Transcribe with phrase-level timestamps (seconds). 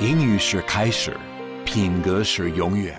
[0.00, 1.16] 英语是开始，
[1.64, 2.94] 品格是永远。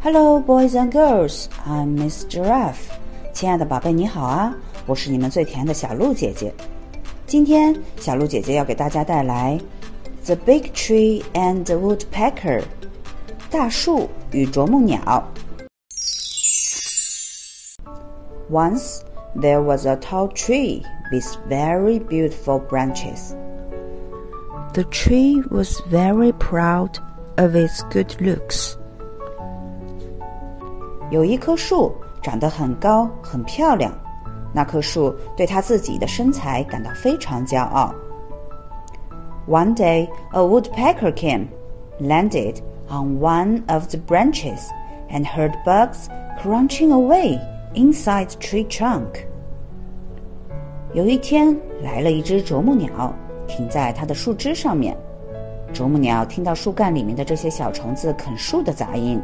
[0.00, 1.46] Hello, boys and girls.
[1.64, 2.90] I'm Miss Giraffe.
[3.32, 4.52] 亲爱的宝贝，你好啊！
[4.86, 6.52] 我是你们最甜的小鹿姐姐。
[7.26, 9.60] 今天，小鹿姐姐要给大家带来《
[10.26, 12.62] The Big Tree and the Woodpecker》
[13.48, 15.32] 大树与啄木鸟。
[18.50, 19.02] Once
[19.36, 23.34] there was a tall tree with very beautiful branches.
[24.76, 26.98] The tree was very proud
[27.36, 28.76] of its good looks.
[31.10, 33.92] 有一棵树长得很高很漂亮，
[34.54, 37.94] 那棵树对它自己的身材感到非常骄傲。
[39.46, 41.48] One day, a woodpecker came,
[42.00, 44.60] landed on one of the branches,
[45.10, 46.06] and heard bugs
[46.42, 47.38] crunching away
[47.74, 49.26] inside the tree trunk.
[50.94, 53.14] 有一天，来了一只啄木鸟，
[53.46, 54.96] 停在它的树枝上面。
[55.72, 59.20] 啄木鸟听到树干里面的这些小虫子啃树的杂音。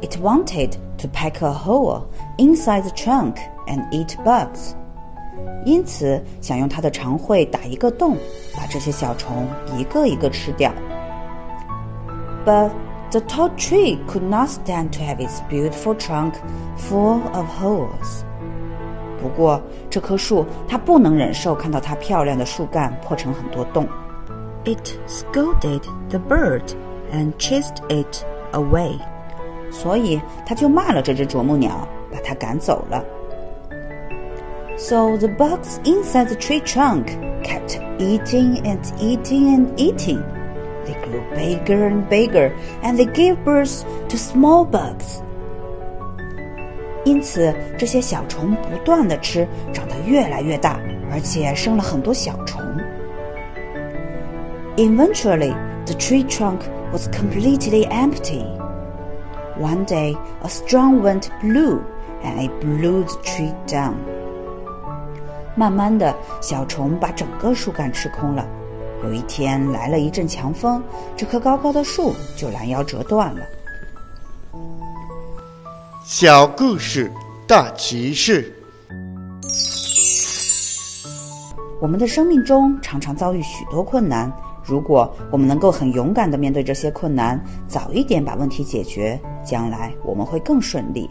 [0.00, 2.02] It wanted to peck a hole
[2.36, 4.74] inside the trunk and eat bugs.
[5.64, 8.16] 因此，想用它的长喙打一个洞，
[8.56, 9.46] 把这些小虫
[9.76, 10.72] 一个一个吃掉。
[12.44, 12.70] But
[13.10, 16.34] the tall tree could not stand to have its beautiful trunk
[16.76, 18.24] full of holes.
[19.22, 19.60] 不过，
[19.90, 23.88] 这棵树它不能忍受看到它漂亮的树干破成很多洞。
[24.64, 26.62] It scolded the bird
[27.12, 28.98] and chased it away.
[29.70, 33.04] 所以他就骂了这只啄木鸟，把它赶走了。
[34.76, 37.06] So the bugs inside the tree trunk
[37.42, 40.22] kept eating and eating and eating.
[40.86, 45.20] They grew bigger and bigger, and they gave birth to small bugs.
[47.05, 50.79] 因此，这些小虫不断的吃，长得越来越大，
[51.11, 52.61] 而且生了很多小虫。
[54.77, 55.53] Eventually,
[55.85, 56.59] the tree trunk
[56.91, 58.45] was completely empty.
[59.59, 61.79] One day, a strong wind blew,
[62.23, 63.93] and it blew the tree down.
[65.55, 68.47] 慢慢的，小虫把整个树干吃空了。
[69.03, 70.81] 有一天，来了一阵强风，
[71.15, 73.41] 这棵高高的树就拦腰折断了。
[76.05, 77.09] 小故事
[77.47, 78.53] 大启示。
[81.79, 84.29] 我们的生命中常常遭遇许多困难，
[84.65, 91.09] 如果我们能够很勇敢的面对这些困难，早一点把问题解决，将来我们会更顺利。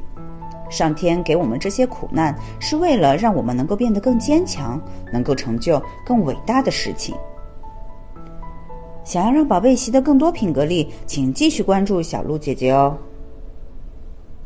[0.68, 4.78] 上天给我们这些苦难，是为了让我们能够变得更坚强，
[5.10, 7.14] 能够成就更伟大的事情。
[9.04, 12.94] 想要让宝贝习得更多品格力，请继续关注小鹿姐姐哦。